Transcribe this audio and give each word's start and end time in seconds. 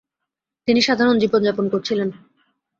তিনি 0.67 0.79
সাধারণ 0.81 1.15
জীবন 1.19 1.41
যাপন 1.43 1.65
করেছিলেন। 1.69 2.09